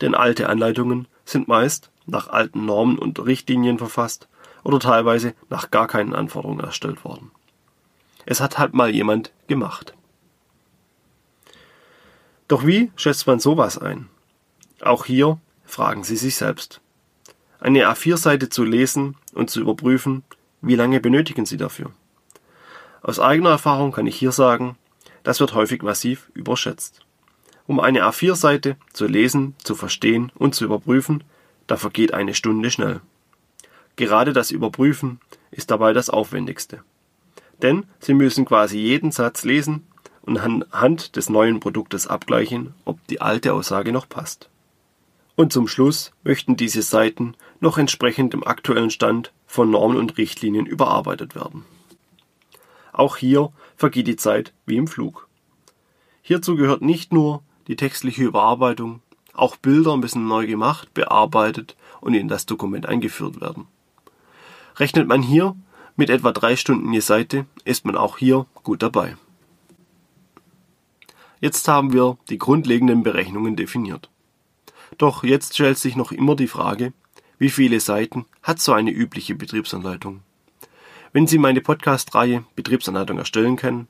Denn 0.00 0.16
alte 0.16 0.48
Anleitungen 0.48 1.06
sind 1.24 1.46
meist 1.46 1.90
nach 2.06 2.28
alten 2.28 2.66
Normen 2.66 2.98
und 2.98 3.24
Richtlinien 3.24 3.78
verfasst 3.78 4.28
oder 4.64 4.80
teilweise 4.80 5.34
nach 5.48 5.70
gar 5.70 5.86
keinen 5.86 6.14
Anforderungen 6.14 6.60
erstellt 6.60 7.04
worden. 7.04 7.30
Es 8.26 8.40
hat 8.40 8.58
halt 8.58 8.74
mal 8.74 8.90
jemand 8.90 9.32
gemacht. 9.46 9.94
Doch 12.52 12.66
wie 12.66 12.92
schätzt 12.96 13.26
man 13.26 13.40
sowas 13.40 13.78
ein? 13.78 14.10
Auch 14.82 15.06
hier 15.06 15.40
fragen 15.64 16.04
Sie 16.04 16.18
sich 16.18 16.36
selbst. 16.36 16.82
Eine 17.60 17.90
A4-Seite 17.90 18.50
zu 18.50 18.62
lesen 18.62 19.16
und 19.32 19.48
zu 19.48 19.58
überprüfen, 19.58 20.22
wie 20.60 20.74
lange 20.74 21.00
benötigen 21.00 21.46
Sie 21.46 21.56
dafür? 21.56 21.92
Aus 23.00 23.18
eigener 23.18 23.48
Erfahrung 23.48 23.90
kann 23.90 24.06
ich 24.06 24.16
hier 24.16 24.32
sagen, 24.32 24.76
das 25.22 25.40
wird 25.40 25.54
häufig 25.54 25.80
massiv 25.80 26.30
überschätzt. 26.34 27.00
Um 27.66 27.80
eine 27.80 28.04
A4-Seite 28.04 28.76
zu 28.92 29.06
lesen, 29.06 29.54
zu 29.64 29.74
verstehen 29.74 30.30
und 30.34 30.54
zu 30.54 30.66
überprüfen, 30.66 31.24
da 31.66 31.78
vergeht 31.78 32.12
eine 32.12 32.34
Stunde 32.34 32.70
schnell. 32.70 33.00
Gerade 33.96 34.34
das 34.34 34.50
Überprüfen 34.50 35.20
ist 35.50 35.70
dabei 35.70 35.94
das 35.94 36.10
Aufwendigste. 36.10 36.84
Denn 37.62 37.86
Sie 37.98 38.12
müssen 38.12 38.44
quasi 38.44 38.76
jeden 38.76 39.10
Satz 39.10 39.42
lesen 39.42 39.86
und 40.22 40.38
anhand 40.38 41.16
des 41.16 41.28
neuen 41.28 41.60
Produktes 41.60 42.06
abgleichen, 42.06 42.74
ob 42.84 43.04
die 43.08 43.20
alte 43.20 43.52
Aussage 43.52 43.92
noch 43.92 44.08
passt. 44.08 44.48
Und 45.34 45.52
zum 45.52 45.66
Schluss 45.66 46.12
möchten 46.24 46.56
diese 46.56 46.82
Seiten 46.82 47.34
noch 47.60 47.78
entsprechend 47.78 48.32
dem 48.32 48.46
aktuellen 48.46 48.90
Stand 48.90 49.32
von 49.46 49.70
Normen 49.70 49.96
und 49.96 50.18
Richtlinien 50.18 50.66
überarbeitet 50.66 51.34
werden. 51.34 51.64
Auch 52.92 53.16
hier 53.16 53.50
vergeht 53.76 54.06
die 54.06 54.16
Zeit 54.16 54.52
wie 54.66 54.76
im 54.76 54.86
Flug. 54.86 55.26
Hierzu 56.20 56.56
gehört 56.56 56.82
nicht 56.82 57.12
nur 57.12 57.42
die 57.66 57.76
textliche 57.76 58.22
Überarbeitung, 58.22 59.00
auch 59.32 59.56
Bilder 59.56 59.96
müssen 59.96 60.28
neu 60.28 60.46
gemacht, 60.46 60.92
bearbeitet 60.92 61.76
und 62.00 62.14
in 62.14 62.28
das 62.28 62.44
Dokument 62.46 62.86
eingeführt 62.86 63.40
werden. 63.40 63.66
Rechnet 64.76 65.08
man 65.08 65.22
hier 65.22 65.56
mit 65.96 66.10
etwa 66.10 66.32
drei 66.32 66.56
Stunden 66.56 66.92
je 66.92 67.00
Seite, 67.00 67.46
ist 67.64 67.84
man 67.84 67.96
auch 67.96 68.18
hier 68.18 68.46
gut 68.62 68.82
dabei. 68.82 69.16
Jetzt 71.42 71.66
haben 71.66 71.92
wir 71.92 72.18
die 72.30 72.38
grundlegenden 72.38 73.02
Berechnungen 73.02 73.56
definiert. 73.56 74.10
Doch 74.96 75.24
jetzt 75.24 75.54
stellt 75.54 75.76
sich 75.76 75.96
noch 75.96 76.12
immer 76.12 76.36
die 76.36 76.46
Frage, 76.46 76.92
wie 77.36 77.50
viele 77.50 77.80
Seiten 77.80 78.26
hat 78.44 78.60
so 78.60 78.72
eine 78.72 78.92
übliche 78.92 79.34
Betriebsanleitung? 79.34 80.20
Wenn 81.12 81.26
Sie 81.26 81.38
meine 81.38 81.60
Podcast-Reihe 81.60 82.44
Betriebsanleitung 82.54 83.18
erstellen 83.18 83.56
können, 83.56 83.88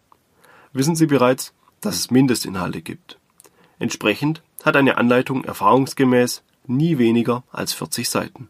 wissen 0.72 0.96
Sie 0.96 1.04
bereits, 1.04 1.52
dass 1.82 1.96
es 1.96 2.10
Mindestinhalte 2.10 2.80
gibt. 2.80 3.18
Entsprechend 3.78 4.40
hat 4.64 4.74
eine 4.74 4.96
Anleitung 4.96 5.44
erfahrungsgemäß 5.44 6.42
nie 6.66 6.96
weniger 6.96 7.44
als 7.52 7.74
40 7.74 8.08
Seiten. 8.08 8.48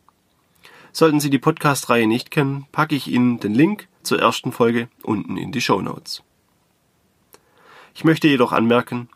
Sollten 0.93 1.19
Sie 1.19 1.31
die 1.31 1.41
Podcast-Reihe 1.41 2.07
nicht 2.07 2.31
kennen, 2.31 2.67
packe 2.71 2.95
ich 2.95 3.09
Ihnen 3.09 3.41
den 3.41 3.55
Link 3.55 3.89
zur 4.05 4.21
ersten 4.21 4.53
Folge 4.53 4.89
unten 5.03 5.37
in 5.37 5.51
die 5.51 5.61
Show 5.61 5.83
Notes. 5.83 6.23
Ich 7.95 8.05
möchte 8.05 8.29
jedoch 8.29 8.53
anmerken, 8.53 9.09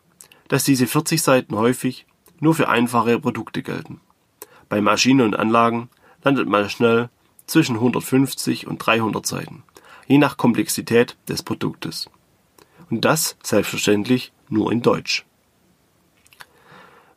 dass 0.47 0.63
diese 0.63 0.87
40 0.87 1.21
Seiten 1.21 1.55
häufig 1.55 2.05
nur 2.39 2.53
für 2.53 2.69
einfache 2.69 3.19
Produkte 3.19 3.63
gelten. 3.63 3.99
Bei 4.69 4.81
Maschinen 4.81 5.21
und 5.21 5.35
Anlagen 5.37 5.89
landet 6.23 6.47
man 6.47 6.69
schnell 6.69 7.09
zwischen 7.45 7.75
150 7.75 8.67
und 8.67 8.77
300 8.79 9.25
Seiten, 9.25 9.63
je 10.07 10.17
nach 10.17 10.37
Komplexität 10.37 11.17
des 11.27 11.43
Produktes. 11.43 12.09
Und 12.89 13.05
das 13.05 13.37
selbstverständlich 13.43 14.31
nur 14.49 14.71
in 14.71 14.81
Deutsch. 14.81 15.25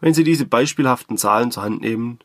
Wenn 0.01 0.15
Sie 0.15 0.25
diese 0.25 0.47
beispielhaften 0.47 1.19
Zahlen 1.19 1.51
zur 1.51 1.65
Hand 1.65 1.83
nehmen, 1.83 2.19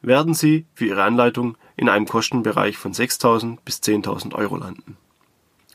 werden 0.00 0.34
Sie 0.34 0.66
für 0.74 0.86
Ihre 0.86 1.02
Anleitung 1.02 1.56
in 1.76 1.88
einem 1.88 2.06
Kostenbereich 2.06 2.78
von 2.78 2.92
6.000 2.92 3.58
bis 3.64 3.80
10.000 3.80 4.34
Euro 4.34 4.56
landen. 4.56 4.96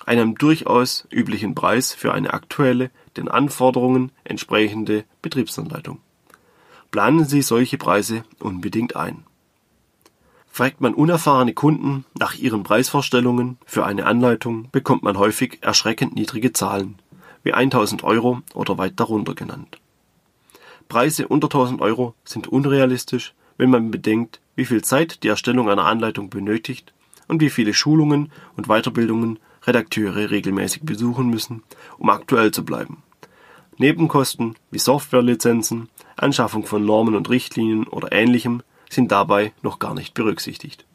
Einem 0.06 0.36
durchaus 0.36 1.08
üblichen 1.12 1.56
Preis 1.56 1.94
für 1.94 2.14
eine 2.14 2.34
aktuelle, 2.34 2.92
den 3.16 3.30
Anforderungen 3.30 4.12
entsprechende 4.24 5.06
Betriebsanleitung. 5.22 6.00
Planen 6.92 7.26
Sie 7.26 7.42
solche 7.42 7.78
Preise 7.78 8.24
unbedingt 8.40 8.96
ein. 8.96 9.24
Fragt 10.52 10.82
man 10.82 10.94
unerfahrene 10.94 11.54
Kunden 11.54 12.06
nach 12.20 12.36
ihren 12.36 12.62
Preisvorstellungen 12.62 13.58
für 13.66 13.86
eine 13.86 14.06
Anleitung, 14.06 14.68
bekommt 14.72 15.02
man 15.02 15.18
häufig 15.18 15.58
erschreckend 15.62 16.14
niedrige 16.16 16.54
Zahlen, 16.54 17.00
wie 17.42 17.54
1000 17.54 18.04
Euro 18.04 18.42
oder 18.54 18.78
weit 18.78 19.00
darunter 19.00 19.34
genannt. 19.34 19.80
Preise 20.90 21.28
unter 21.28 21.48
1000 21.48 21.82
Euro 21.82 22.14
sind 22.24 22.48
unrealistisch, 22.48 23.34
wenn 23.58 23.72
man 23.72 23.90
bedenkt, 23.90 24.42
wie 24.56 24.66
viel 24.66 24.84
Zeit 24.84 25.24
die 25.24 25.30
Erstellung 25.30 25.70
einer 25.70 25.86
Anleitung 25.86 26.30
benötigt 26.30 26.94
und 27.28 27.42
wie 27.42 27.50
viele 27.50 27.74
Schulungen 27.74 28.32
und 28.56 28.68
Weiterbildungen 28.68 29.40
Redakteure 29.66 30.30
regelmäßig 30.30 30.84
besuchen 30.84 31.30
müssen, 31.30 31.64
um 31.98 32.10
aktuell 32.10 32.52
zu 32.52 32.66
bleiben. 32.66 33.04
Nebenkosten 33.78 34.56
wie 34.72 34.80
Softwarelizenzen, 34.80 35.90
Anschaffung 36.16 36.66
von 36.66 36.86
Normen 36.86 37.16
und 37.16 37.30
Richtlinien 37.30 37.88
oder 37.88 38.12
ähnlichem 38.12 38.62
sind 38.90 39.12
dabei 39.12 39.54
noch 39.62 39.80
gar 39.80 39.94
nicht 39.94 40.14
berücksichtigt. 40.14 40.86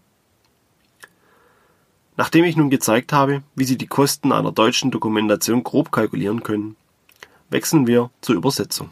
Nachdem 2.16 2.44
ich 2.44 2.56
nun 2.56 2.70
gezeigt 2.70 3.12
habe, 3.12 3.42
wie 3.54 3.64
Sie 3.64 3.78
die 3.78 3.86
Kosten 3.86 4.32
einer 4.32 4.52
deutschen 4.52 4.90
Dokumentation 4.90 5.62
grob 5.62 5.92
kalkulieren 5.92 6.42
können, 6.42 6.76
wechseln 7.50 7.86
wir 7.86 8.10
zur 8.20 8.36
Übersetzung. 8.36 8.90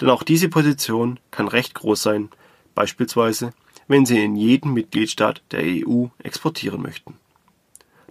Denn 0.00 0.10
auch 0.10 0.22
diese 0.22 0.48
Position 0.48 1.18
kann 1.30 1.48
recht 1.48 1.74
groß 1.74 2.02
sein, 2.02 2.30
beispielsweise 2.74 3.52
wenn 3.88 4.06
Sie 4.06 4.22
in 4.22 4.36
jeden 4.36 4.72
Mitgliedstaat 4.72 5.42
der 5.50 5.62
EU 5.64 6.06
exportieren 6.22 6.80
möchten. 6.80 7.14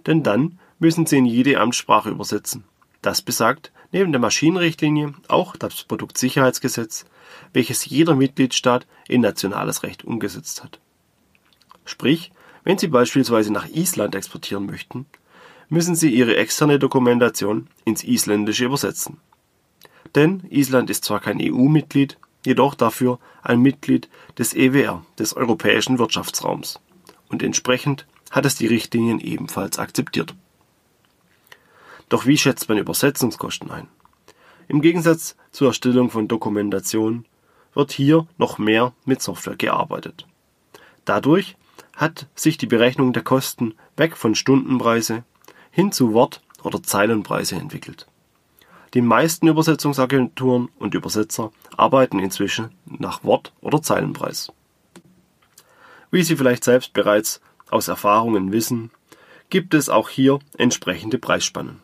Denn 0.06 0.22
dann 0.22 0.58
müssen 0.78 1.06
Sie 1.06 1.18
in 1.18 1.26
jede 1.26 1.58
Amtssprache 1.58 2.10
übersetzen. 2.10 2.64
Das 3.02 3.22
besagt 3.22 3.72
neben 3.92 4.12
der 4.12 4.20
Maschinenrichtlinie 4.20 5.14
auch 5.28 5.56
das 5.56 5.84
Produktsicherheitsgesetz, 5.84 7.04
welches 7.52 7.84
jeder 7.84 8.14
Mitgliedstaat 8.14 8.86
in 9.08 9.20
nationales 9.20 9.82
Recht 9.82 10.04
umgesetzt 10.04 10.62
hat. 10.62 10.80
Sprich, 11.84 12.32
wenn 12.64 12.78
Sie 12.78 12.88
beispielsweise 12.88 13.52
nach 13.52 13.68
Island 13.68 14.14
exportieren 14.14 14.66
möchten, 14.66 15.06
müssen 15.68 15.94
Sie 15.94 16.10
Ihre 16.10 16.36
externe 16.36 16.78
Dokumentation 16.78 17.68
ins 17.84 18.04
Isländische 18.04 18.64
übersetzen. 18.64 19.18
Denn 20.14 20.44
Island 20.50 20.90
ist 20.90 21.04
zwar 21.04 21.20
kein 21.20 21.40
EU-Mitglied, 21.40 22.18
jedoch 22.44 22.74
dafür 22.74 23.18
ein 23.42 23.60
Mitglied 23.60 24.08
des 24.38 24.54
EWR, 24.54 25.04
des 25.18 25.36
Europäischen 25.36 25.98
Wirtschaftsraums. 25.98 26.80
Und 27.28 27.42
entsprechend 27.42 28.06
hat 28.30 28.46
es 28.46 28.54
die 28.54 28.66
Richtlinien 28.66 29.20
ebenfalls 29.20 29.78
akzeptiert. 29.78 30.34
Doch 32.08 32.26
wie 32.26 32.38
schätzt 32.38 32.68
man 32.68 32.78
Übersetzungskosten 32.78 33.70
ein? 33.70 33.88
Im 34.68 34.80
Gegensatz 34.80 35.36
zur 35.50 35.68
Erstellung 35.68 36.10
von 36.10 36.28
Dokumentation 36.28 37.24
wird 37.74 37.92
hier 37.92 38.26
noch 38.38 38.58
mehr 38.58 38.92
mit 39.04 39.20
Software 39.20 39.56
gearbeitet. 39.56 40.26
Dadurch 41.04 41.56
hat 41.96 42.26
sich 42.34 42.56
die 42.56 42.66
Berechnung 42.66 43.12
der 43.12 43.22
Kosten 43.22 43.74
weg 43.96 44.16
von 44.16 44.34
Stundenpreise 44.34 45.24
hin 45.70 45.92
zu 45.92 46.12
Wort- 46.12 46.40
oder 46.62 46.82
Zeilenpreise 46.82 47.56
entwickelt. 47.56 48.06
Die 48.94 49.02
meisten 49.02 49.46
Übersetzungsagenturen 49.46 50.68
und 50.78 50.94
Übersetzer 50.94 51.52
arbeiten 51.76 52.18
inzwischen 52.18 52.70
nach 52.86 53.22
Wort- 53.22 53.52
oder 53.60 53.82
Zeilenpreis. 53.82 54.52
Wie 56.10 56.24
Sie 56.24 56.36
vielleicht 56.36 56.64
selbst 56.64 56.92
bereits 56.92 57.40
aus 57.70 57.88
Erfahrungen 57.88 58.52
wissen, 58.52 58.90
gibt 59.48 59.74
es 59.74 59.88
auch 59.88 60.08
hier 60.08 60.38
entsprechende 60.56 61.18
Preisspannen. 61.18 61.80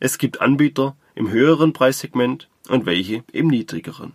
Es 0.00 0.18
gibt 0.18 0.40
Anbieter 0.40 0.96
im 1.14 1.30
höheren 1.30 1.72
Preissegment 1.72 2.48
und 2.68 2.86
welche 2.86 3.24
im 3.32 3.48
niedrigeren. 3.48 4.12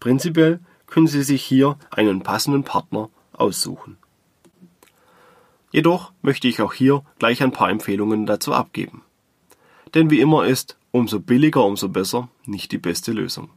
Prinzipiell 0.00 0.60
können 0.86 1.06
Sie 1.06 1.22
sich 1.22 1.44
hier 1.44 1.78
einen 1.90 2.22
passenden 2.22 2.64
Partner 2.64 3.10
aussuchen. 3.32 3.96
Jedoch 5.70 6.12
möchte 6.22 6.46
ich 6.46 6.62
auch 6.62 6.72
hier 6.72 7.02
gleich 7.18 7.42
ein 7.42 7.52
paar 7.52 7.68
Empfehlungen 7.68 8.26
dazu 8.26 8.52
abgeben. 8.52 9.02
Denn 9.94 10.10
wie 10.10 10.20
immer 10.20 10.46
ist 10.46 10.76
umso 10.92 11.20
billiger, 11.20 11.64
umso 11.64 11.88
besser 11.88 12.28
nicht 12.46 12.70
die 12.70 12.78
beste 12.78 13.12
Lösung. 13.12 13.50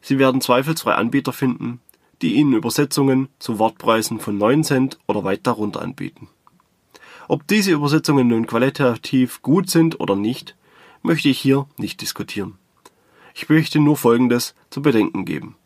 Sie 0.00 0.18
werden 0.18 0.40
zweifelsfrei 0.40 0.94
Anbieter 0.94 1.32
finden, 1.32 1.80
die 2.24 2.36
Ihnen 2.36 2.54
Übersetzungen 2.54 3.28
zu 3.38 3.58
Wortpreisen 3.58 4.18
von 4.18 4.38
9 4.38 4.64
Cent 4.64 4.98
oder 5.06 5.24
weit 5.24 5.46
darunter 5.46 5.82
anbieten. 5.82 6.28
Ob 7.28 7.46
diese 7.46 7.72
Übersetzungen 7.72 8.28
nun 8.28 8.46
qualitativ 8.46 9.42
gut 9.42 9.68
sind 9.68 10.00
oder 10.00 10.16
nicht, 10.16 10.56
möchte 11.02 11.28
ich 11.28 11.38
hier 11.38 11.66
nicht 11.76 12.00
diskutieren. 12.00 12.56
Ich 13.34 13.50
möchte 13.50 13.78
nur 13.78 13.98
Folgendes 13.98 14.54
zu 14.70 14.80
bedenken 14.80 15.26
geben. 15.26 15.56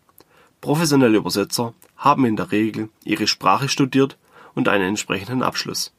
Professionelle 0.60 1.18
Übersetzer 1.18 1.74
haben 1.96 2.24
in 2.24 2.34
der 2.34 2.50
Regel 2.50 2.88
ihre 3.04 3.28
Sprache 3.28 3.68
studiert 3.68 4.18
und 4.56 4.68
einen 4.68 4.88
entsprechenden 4.88 5.44
Abschluss. 5.44 5.92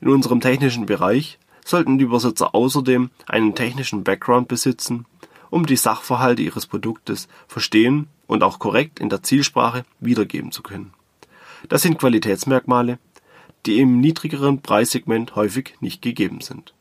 In 0.00 0.08
unserem 0.08 0.40
technischen 0.40 0.86
Bereich 0.86 1.40
sollten 1.64 1.98
die 1.98 2.04
Übersetzer 2.04 2.54
außerdem 2.54 3.10
einen 3.26 3.56
technischen 3.56 4.04
Background 4.04 4.46
besitzen, 4.46 5.06
um 5.50 5.66
die 5.66 5.76
Sachverhalte 5.76 6.42
ihres 6.42 6.66
Produktes 6.66 7.26
verstehen 7.48 8.06
und 8.30 8.44
auch 8.44 8.60
korrekt 8.60 9.00
in 9.00 9.08
der 9.08 9.24
Zielsprache 9.24 9.84
wiedergeben 9.98 10.52
zu 10.52 10.62
können. 10.62 10.94
Das 11.68 11.82
sind 11.82 11.98
Qualitätsmerkmale, 11.98 13.00
die 13.66 13.80
im 13.80 14.00
niedrigeren 14.00 14.62
Preissegment 14.62 15.34
häufig 15.34 15.74
nicht 15.80 16.00
gegeben 16.00 16.40
sind. 16.40 16.72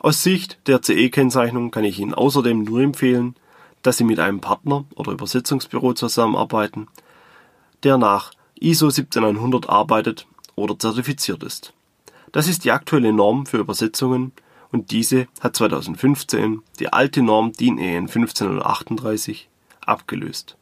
Aus 0.00 0.24
Sicht 0.24 0.58
der 0.66 0.82
CE-Kennzeichnung 0.82 1.70
kann 1.70 1.84
ich 1.84 2.00
Ihnen 2.00 2.12
außerdem 2.12 2.64
nur 2.64 2.80
empfehlen, 2.80 3.36
dass 3.82 3.98
Sie 3.98 4.04
mit 4.04 4.18
einem 4.18 4.40
Partner 4.40 4.84
oder 4.96 5.12
Übersetzungsbüro 5.12 5.92
zusammenarbeiten, 5.92 6.88
der 7.84 7.96
nach 7.96 8.32
ISO 8.58 8.90
17100 8.90 9.68
arbeitet 9.68 10.26
oder 10.56 10.76
zertifiziert 10.76 11.44
ist. 11.44 11.72
Das 12.32 12.48
ist 12.48 12.64
die 12.64 12.72
aktuelle 12.72 13.12
Norm 13.12 13.46
für 13.46 13.58
Übersetzungen 13.58 14.32
und 14.72 14.90
diese 14.90 15.28
hat 15.40 15.54
2015 15.54 16.62
die 16.80 16.92
alte 16.92 17.22
Norm 17.22 17.52
DIN 17.52 17.78
EN 17.78 18.08
15038 18.08 19.48
abgelöst. 19.82 20.56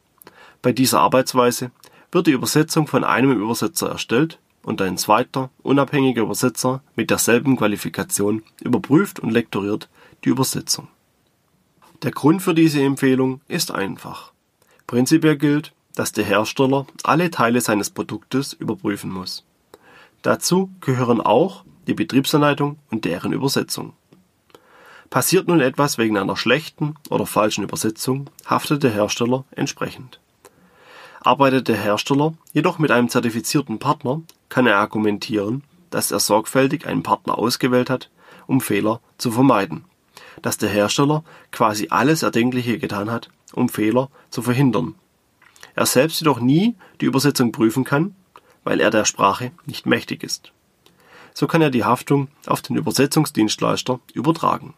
Bei 0.62 0.72
dieser 0.72 1.00
Arbeitsweise 1.00 1.70
wird 2.10 2.26
die 2.26 2.32
Übersetzung 2.32 2.86
von 2.86 3.04
einem 3.04 3.32
Übersetzer 3.32 3.88
erstellt 3.88 4.38
und 4.62 4.82
ein 4.82 4.98
zweiter, 4.98 5.50
unabhängiger 5.62 6.22
Übersetzer 6.22 6.82
mit 6.96 7.10
derselben 7.10 7.56
Qualifikation 7.56 8.42
überprüft 8.62 9.20
und 9.20 9.30
lektoriert 9.30 9.88
die 10.24 10.30
Übersetzung. 10.30 10.88
Der 12.02 12.10
Grund 12.10 12.42
für 12.42 12.54
diese 12.54 12.82
Empfehlung 12.82 13.40
ist 13.48 13.70
einfach. 13.70 14.32
Prinzipiell 14.86 15.36
gilt, 15.36 15.72
dass 15.94 16.12
der 16.12 16.24
Hersteller 16.24 16.86
alle 17.02 17.30
Teile 17.30 17.60
seines 17.60 17.90
Produktes 17.90 18.52
überprüfen 18.52 19.10
muss. 19.10 19.44
Dazu 20.22 20.70
gehören 20.80 21.20
auch 21.20 21.64
die 21.86 21.94
Betriebsanleitung 21.94 22.78
und 22.90 23.04
deren 23.04 23.32
Übersetzung. 23.32 23.94
Passiert 25.10 25.48
nun 25.48 25.60
etwas 25.60 25.98
wegen 25.98 26.18
einer 26.18 26.36
schlechten 26.36 26.94
oder 27.08 27.26
falschen 27.26 27.64
Übersetzung, 27.64 28.28
haftet 28.46 28.82
der 28.82 28.90
Hersteller 28.90 29.44
entsprechend. 29.52 30.20
Arbeitet 31.20 31.68
der 31.68 31.76
Hersteller 31.76 32.34
jedoch 32.52 32.78
mit 32.78 32.90
einem 32.90 33.08
zertifizierten 33.08 33.78
Partner, 33.78 34.22
kann 34.48 34.66
er 34.66 34.76
argumentieren, 34.76 35.64
dass 35.90 36.10
er 36.10 36.20
sorgfältig 36.20 36.86
einen 36.86 37.02
Partner 37.02 37.38
ausgewählt 37.38 37.90
hat, 37.90 38.10
um 38.46 38.60
Fehler 38.60 39.00
zu 39.18 39.30
vermeiden, 39.30 39.84
dass 40.42 40.58
der 40.58 40.68
Hersteller 40.68 41.24
quasi 41.50 41.88
alles 41.90 42.22
Erdenkliche 42.22 42.78
getan 42.78 43.10
hat, 43.10 43.30
um 43.52 43.68
Fehler 43.68 44.10
zu 44.30 44.42
verhindern. 44.42 44.94
Er 45.74 45.86
selbst 45.86 46.20
jedoch 46.20 46.40
nie 46.40 46.76
die 47.00 47.06
Übersetzung 47.06 47.52
prüfen 47.52 47.84
kann, 47.84 48.14
weil 48.64 48.80
er 48.80 48.90
der 48.90 49.04
Sprache 49.04 49.52
nicht 49.66 49.86
mächtig 49.86 50.22
ist. 50.22 50.52
So 51.34 51.46
kann 51.46 51.62
er 51.62 51.70
die 51.70 51.84
Haftung 51.84 52.28
auf 52.46 52.62
den 52.62 52.76
Übersetzungsdienstleister 52.76 54.00
übertragen. 54.12 54.74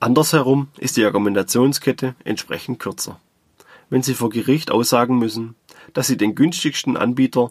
Andersherum 0.00 0.68
ist 0.78 0.96
die 0.96 1.04
Argumentationskette 1.04 2.14
entsprechend 2.24 2.78
kürzer. 2.78 3.18
Wenn 3.90 4.02
Sie 4.02 4.14
vor 4.14 4.30
Gericht 4.30 4.70
aussagen 4.70 5.18
müssen, 5.18 5.54
dass 5.92 6.06
Sie 6.06 6.16
den 6.16 6.34
günstigsten 6.34 6.96
Anbieter 6.96 7.50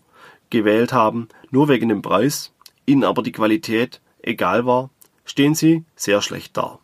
gewählt 0.49 0.93
haben, 0.93 1.29
nur 1.51 1.67
wegen 1.67 1.89
dem 1.89 2.01
Preis, 2.01 2.51
Ihnen 2.85 3.03
aber 3.03 3.23
die 3.23 3.31
Qualität 3.31 4.01
egal 4.21 4.65
war, 4.65 4.89
stehen 5.25 5.55
Sie 5.55 5.83
sehr 5.95 6.21
schlecht 6.21 6.57
da. 6.57 6.79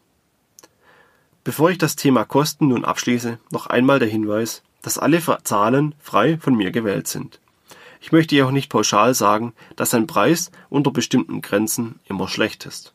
Bevor 1.44 1.72
ich 1.72 1.78
das 1.78 1.96
Thema 1.96 2.26
Kosten 2.26 2.68
nun 2.68 2.86
abschließe, 2.86 3.40
noch 3.52 3.68
einmal 3.68 4.00
der 4.00 4.08
Hinweis, 4.08 4.62
dass 4.82 4.98
alle 4.98 5.22
Zahlen 5.44 5.96
frei 6.00 6.38
von 6.38 6.56
mir 6.56 6.72
gewählt 6.72 7.08
sind. 7.08 7.40
Ich 8.02 8.12
möchte 8.12 8.36
jedoch 8.36 8.52
nicht 8.52 8.70
pauschal 8.70 9.14
sagen, 9.14 9.54
dass 9.76 9.94
ein 9.94 10.08
Preis 10.08 10.52
unter 10.70 10.92
bestimmten 10.92 11.42
Grenzen 11.42 12.00
immer 12.06 12.28
schlecht 12.28 12.66
ist. 12.66 12.94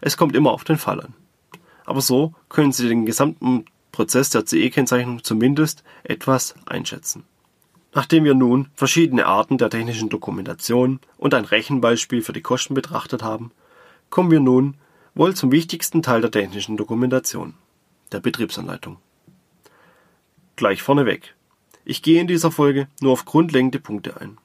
Es 0.00 0.16
kommt 0.16 0.36
immer 0.36 0.52
auf 0.52 0.64
den 0.64 0.76
Fall 0.76 1.00
an. 1.00 1.14
Aber 1.86 2.00
so 2.00 2.34
können 2.48 2.72
Sie 2.72 2.88
den 2.88 3.06
gesamten 3.06 3.64
Prozess 3.92 4.30
der 4.30 4.44
CE-Kennzeichnung 4.44 5.22
zumindest 5.22 5.84
etwas 6.02 6.54
einschätzen. 6.66 7.24
Nachdem 7.94 8.24
wir 8.24 8.34
nun 8.34 8.68
verschiedene 8.74 9.26
Arten 9.26 9.56
der 9.56 9.70
technischen 9.70 10.08
Dokumentation 10.08 10.98
und 11.16 11.32
ein 11.32 11.44
Rechenbeispiel 11.44 12.22
für 12.22 12.32
die 12.32 12.42
Kosten 12.42 12.74
betrachtet 12.74 13.22
haben, 13.22 13.52
kommen 14.10 14.32
wir 14.32 14.40
nun 14.40 14.74
wohl 15.14 15.34
zum 15.34 15.52
wichtigsten 15.52 16.02
Teil 16.02 16.20
der 16.20 16.32
technischen 16.32 16.76
Dokumentation, 16.76 17.54
der 18.10 18.18
Betriebsanleitung. 18.18 18.96
Gleich 20.56 20.82
vorneweg. 20.82 21.34
Ich 21.84 22.02
gehe 22.02 22.20
in 22.20 22.26
dieser 22.26 22.50
Folge 22.50 22.88
nur 23.00 23.12
auf 23.12 23.24
grundlegende 23.24 23.78
Punkte 23.78 24.20
ein. 24.20 24.38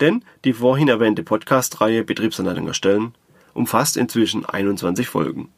Denn 0.00 0.24
die 0.44 0.54
vorhin 0.54 0.88
erwähnte 0.88 1.22
Podcast-Reihe 1.22 2.04
Betriebsanleitung 2.04 2.66
erstellen 2.66 3.14
umfasst 3.52 3.96
inzwischen 3.96 4.44
21 4.44 5.08
Folgen. 5.08 5.48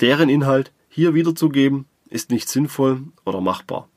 Deren 0.00 0.28
Inhalt 0.28 0.72
hier 0.88 1.14
wiederzugeben 1.14 1.86
ist 2.10 2.30
nicht 2.30 2.48
sinnvoll 2.48 3.02
oder 3.24 3.40
machbar. 3.40 3.88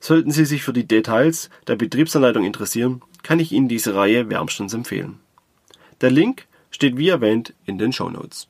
Sollten 0.00 0.30
Sie 0.30 0.46
sich 0.46 0.62
für 0.62 0.72
die 0.72 0.88
Details 0.88 1.50
der 1.66 1.76
Betriebsanleitung 1.76 2.44
interessieren, 2.44 3.02
kann 3.22 3.38
ich 3.38 3.52
Ihnen 3.52 3.68
diese 3.68 3.94
Reihe 3.94 4.30
wärmstens 4.30 4.72
empfehlen. 4.72 5.20
Der 6.00 6.10
Link 6.10 6.46
steht 6.70 6.96
wie 6.96 7.08
erwähnt 7.08 7.52
in 7.66 7.78
den 7.78 7.92
Show 7.92 8.08
Notes. 8.08 8.48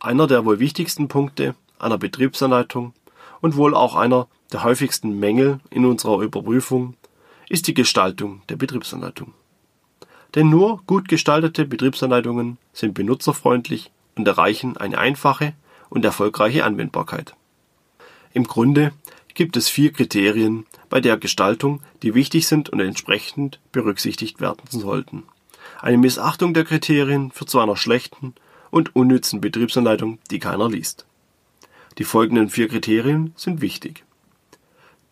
Einer 0.00 0.26
der 0.26 0.44
wohl 0.44 0.58
wichtigsten 0.58 1.06
Punkte 1.08 1.54
einer 1.78 1.98
Betriebsanleitung 1.98 2.92
und 3.40 3.56
wohl 3.56 3.74
auch 3.74 3.94
einer 3.94 4.26
der 4.52 4.64
häufigsten 4.64 5.18
Mängel 5.18 5.60
in 5.70 5.84
unserer 5.84 6.22
Überprüfung 6.22 6.94
ist 7.48 7.68
die 7.68 7.74
Gestaltung 7.74 8.42
der 8.48 8.56
Betriebsanleitung. 8.56 9.32
Denn 10.34 10.50
nur 10.50 10.82
gut 10.86 11.08
gestaltete 11.08 11.64
Betriebsanleitungen 11.64 12.58
sind 12.72 12.94
benutzerfreundlich 12.94 13.90
und 14.16 14.26
erreichen 14.26 14.76
eine 14.76 14.98
einfache 14.98 15.54
und 15.88 16.04
erfolgreiche 16.04 16.64
Anwendbarkeit. 16.64 17.34
Im 18.34 18.44
Grunde 18.44 18.92
gibt 19.38 19.56
es 19.56 19.68
vier 19.68 19.92
Kriterien 19.92 20.66
bei 20.90 21.00
der 21.00 21.16
Gestaltung, 21.16 21.80
die 22.02 22.16
wichtig 22.16 22.48
sind 22.48 22.70
und 22.70 22.80
entsprechend 22.80 23.60
berücksichtigt 23.70 24.40
werden 24.40 24.64
sollten. 24.68 25.22
Eine 25.80 25.98
Missachtung 25.98 26.54
der 26.54 26.64
Kriterien 26.64 27.30
führt 27.30 27.48
zu 27.48 27.60
einer 27.60 27.76
schlechten 27.76 28.34
und 28.72 28.96
unnützen 28.96 29.40
Betriebsanleitung, 29.40 30.18
die 30.32 30.40
keiner 30.40 30.68
liest. 30.68 31.06
Die 31.98 32.04
folgenden 32.04 32.50
vier 32.50 32.66
Kriterien 32.66 33.32
sind 33.36 33.60
wichtig. 33.60 34.04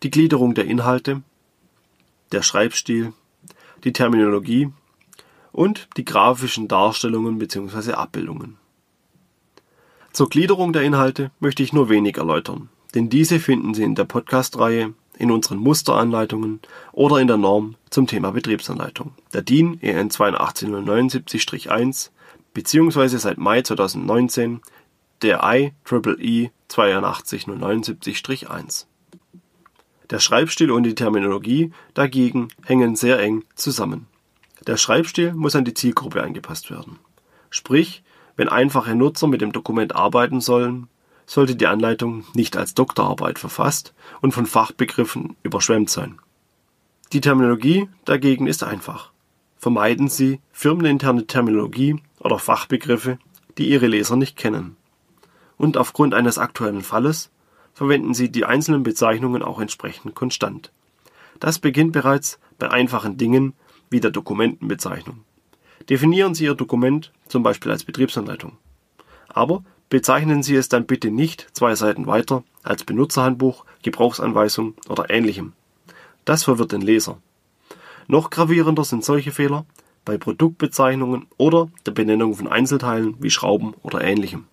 Die 0.03 0.11
Gliederung 0.11 0.55
der 0.55 0.65
Inhalte, 0.65 1.21
der 2.33 2.41
Schreibstil, 2.41 3.13
die 3.85 3.93
Terminologie 3.93 4.73
und 5.53 5.87
die 5.95 6.03
grafischen 6.03 6.67
Darstellungen 6.67 7.39
bzw. 7.39 7.93
Abbildungen. 7.93 8.57
Zur 10.11 10.27
Gliederung 10.27 10.73
der 10.73 10.81
Inhalte 10.81 11.31
möchte 11.39 11.63
ich 11.63 11.71
nur 11.71 11.87
wenig 11.87 12.17
erläutern 12.17 12.67
denn 12.97 13.09
diese 13.09 13.39
finden 13.39 13.73
Sie 13.75 13.83
in 13.83 13.93
der 13.93 14.05
Podcast-Reihe, 14.05 14.95
in 15.19 15.29
unseren 15.29 15.59
Musteranleitungen 15.59 16.61
oder 16.93 17.19
in 17.19 17.27
der 17.27 17.37
Norm 17.37 17.75
zum 17.91 18.07
Thema 18.07 18.31
Betriebsanleitung, 18.31 19.13
der 19.33 19.43
DIN 19.43 19.79
EN 19.83 20.09
82079-1 20.09 22.09
beziehungsweise 22.55 23.19
seit 23.19 23.37
Mai 23.37 23.61
2019 23.61 24.61
der 25.21 25.43
IEEE 25.43 26.49
82079-1. 26.69 28.87
Der 30.09 30.17
Schreibstil 30.17 30.71
und 30.71 30.81
die 30.81 30.95
Terminologie 30.95 31.71
dagegen 31.93 32.47
hängen 32.65 32.95
sehr 32.95 33.19
eng 33.19 33.43
zusammen. 33.53 34.07
Der 34.65 34.77
Schreibstil 34.77 35.35
muss 35.35 35.55
an 35.55 35.65
die 35.65 35.75
Zielgruppe 35.75 36.23
angepasst 36.23 36.71
werden. 36.71 36.97
Sprich, 37.51 38.01
wenn 38.37 38.49
einfache 38.49 38.95
Nutzer 38.95 39.27
mit 39.27 39.41
dem 39.41 39.51
Dokument 39.51 39.95
arbeiten 39.95 40.41
sollen, 40.41 40.87
sollte 41.27 41.55
die 41.55 41.67
Anleitung 41.67 42.23
nicht 42.33 42.57
als 42.57 42.73
Doktorarbeit 42.73 43.37
verfasst 43.37 43.93
und 44.21 44.31
von 44.31 44.47
Fachbegriffen 44.47 45.35
überschwemmt 45.43 45.91
sein. 45.91 46.17
Die 47.13 47.21
Terminologie 47.21 47.87
dagegen 48.05 48.47
ist 48.47 48.63
einfach. 48.63 49.11
Vermeiden 49.57 50.07
Sie 50.07 50.39
firmeninterne 50.51 51.27
Terminologie 51.27 52.01
oder 52.19 52.39
Fachbegriffe, 52.39 53.19
die 53.57 53.69
Ihre 53.69 53.87
Leser 53.87 54.15
nicht 54.15 54.37
kennen. 54.37 54.77
Und 55.57 55.77
aufgrund 55.77 56.13
eines 56.13 56.37
aktuellen 56.37 56.81
Falles 56.81 57.29
verwenden 57.73 58.13
Sie 58.13 58.31
die 58.31 58.45
einzelnen 58.45 58.83
Bezeichnungen 58.83 59.43
auch 59.43 59.59
entsprechend 59.59 60.15
konstant. 60.15 60.71
Das 61.39 61.59
beginnt 61.59 61.91
bereits 61.91 62.39
bei 62.57 62.71
einfachen 62.71 63.17
Dingen 63.17 63.53
wie 63.89 63.99
der 63.99 64.11
Dokumentenbezeichnung. 64.11 65.23
Definieren 65.89 66.35
Sie 66.35 66.45
Ihr 66.45 66.55
Dokument 66.55 67.11
zum 67.27 67.43
Beispiel 67.43 67.71
als 67.71 67.83
Betriebsanleitung. 67.83 68.57
Aber 69.29 69.63
Bezeichnen 69.89 70.43
Sie 70.43 70.55
es 70.55 70.67
dann 70.67 70.85
bitte 70.85 71.11
nicht 71.11 71.47
zwei 71.53 71.75
Seiten 71.75 72.07
weiter 72.07 72.43
als 72.63 72.83
Benutzerhandbuch, 72.83 73.65
Gebrauchsanweisung 73.83 74.73
oder 74.89 75.09
ähnlichem. 75.09 75.53
Das 76.25 76.43
verwirrt 76.43 76.73
den 76.73 76.81
Leser. 76.81 77.19
Noch 78.07 78.29
gravierender 78.29 78.83
sind 78.83 79.05
solche 79.05 79.31
Fehler 79.31 79.65
bei 80.03 80.17
Produktbezeichnungen 80.17 81.27
oder 81.37 81.69
der 81.85 81.91
Benennung 81.91 82.33
von 82.35 82.47
Einzelteilen 82.47 83.15
wie 83.19 83.29
Schrauben 83.29 83.73
oder 83.81 84.01
ähnlichem. 84.01 84.45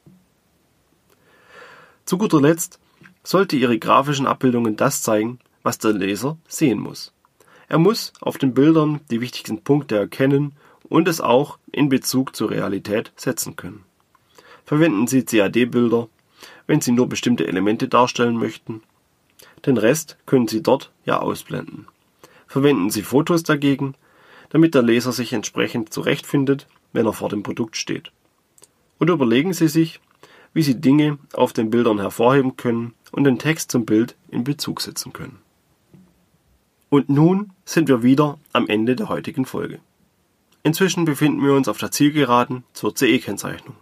Zu 2.05 2.19
guter 2.19 2.41
Letzt 2.41 2.79
sollte 3.25 3.57
Ihre 3.57 3.79
grafischen 3.79 4.27
Abbildungen 4.27 4.77
das 4.77 5.03
zeigen, 5.03 5.39
was 5.63 5.79
der 5.79 5.93
Leser 5.93 6.37
sehen 6.47 6.79
muss. 6.79 7.13
Er 7.69 7.79
muss 7.79 8.13
auf 8.21 8.39
den 8.39 8.55
Bildern 8.55 9.01
die 9.11 9.21
wichtigsten 9.21 9.63
Punkte 9.63 9.97
erkennen 9.97 10.53
und 10.89 11.09
es 11.09 11.21
auch 11.21 11.59
in 11.73 11.89
Bezug 11.89 12.37
zur 12.37 12.51
Realität 12.51 13.13
setzen 13.17 13.57
können. 13.57 13.85
Verwenden 14.65 15.07
Sie 15.07 15.25
CAD-Bilder, 15.25 16.09
wenn 16.67 16.81
Sie 16.81 16.93
nur 16.93 17.09
bestimmte 17.09 17.47
Elemente 17.47 17.89
darstellen 17.89 18.37
möchten. 18.37 18.83
Den 19.67 19.77
Rest 19.77 20.17
können 20.27 20.49
Sie 20.49 20.63
dort 20.63 20.91
ja 21.05 21.21
ausblenden. 21.21 21.87
Verwenden 22.47 22.91
Sie 22.91 23.03
Fotos 23.03 23.43
dagegen, 23.43 23.95
damit 24.51 24.75
der 24.75 24.83
Leser 24.83 25.13
sich 25.13 25.33
entsprechend 25.33 25.93
zurechtfindet, 25.93 26.67
wenn 26.93 27.07
er 27.07 27.13
vor 27.13 27.29
dem 27.29 27.43
Produkt 27.43 27.77
steht. 27.77 28.13
Und 28.99 29.11
überlegen 29.11 29.53
Sie 29.53 29.69
sich, 29.69 30.01
wie 30.53 30.63
Sie 30.63 30.81
Dinge 30.81 31.19
auf 31.33 31.53
den 31.53 31.71
Bildern 31.71 31.99
hervorheben 31.99 32.57
können 32.57 32.95
und 33.11 33.25
den 33.25 33.39
Text 33.39 33.71
zum 33.71 33.85
Bild 33.85 34.15
in 34.29 34.45
Bezug 34.45 34.81
setzen 34.81 35.13
können. 35.13 35.39
Und 36.89 37.09
nun 37.09 37.51
sind 37.65 37.89
wir 37.89 38.03
wieder 38.03 38.39
am 38.53 38.69
Ende 38.69 38.95
der 38.95 39.09
heutigen 39.09 39.45
Folge. 39.45 39.81
Inzwischen 40.63 41.05
befinden 41.05 41.43
wir 41.45 41.55
uns 41.55 41.69
auf 41.69 41.79
der 41.79 41.91
Zielgeraden 41.91 42.63
zur 42.73 42.95
CE-Kennzeichnung. 42.95 43.75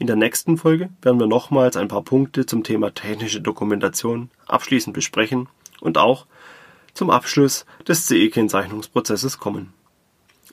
In 0.00 0.06
der 0.06 0.16
nächsten 0.16 0.56
Folge 0.56 0.88
werden 1.02 1.20
wir 1.20 1.26
nochmals 1.26 1.76
ein 1.76 1.88
paar 1.88 2.00
Punkte 2.00 2.46
zum 2.46 2.64
Thema 2.64 2.94
technische 2.94 3.42
Dokumentation 3.42 4.30
abschließend 4.46 4.94
besprechen 4.94 5.46
und 5.78 5.98
auch 5.98 6.26
zum 6.94 7.10
Abschluss 7.10 7.66
des 7.86 8.06
CE-Kennzeichnungsprozesses 8.06 9.36
kommen. 9.36 9.74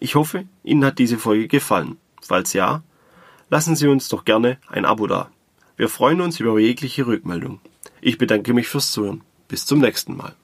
Ich 0.01 0.15
hoffe, 0.15 0.43
Ihnen 0.65 0.83
hat 0.83 0.99
diese 0.99 1.17
Folge 1.17 1.47
gefallen. 1.47 1.95
Falls 2.21 2.51
ja, 2.51 2.83
lassen 3.49 3.77
Sie 3.77 3.87
uns 3.87 4.09
doch 4.09 4.25
gerne 4.25 4.57
ein 4.67 4.83
Abo 4.83 5.07
da. 5.07 5.31
Wir 5.77 5.87
freuen 5.87 6.19
uns 6.19 6.41
über 6.41 6.59
jegliche 6.59 7.07
Rückmeldung. 7.07 7.61
Ich 8.01 8.17
bedanke 8.17 8.53
mich 8.53 8.67
fürs 8.67 8.91
Zuhören. 8.91 9.21
Bis 9.47 9.65
zum 9.65 9.79
nächsten 9.79 10.17
Mal. 10.17 10.35